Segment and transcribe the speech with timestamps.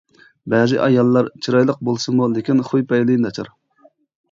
[0.53, 3.55] بەزى ئاياللار چىرايلىق بولسىمۇ لېكىن خۇي-پەيلى ناچار.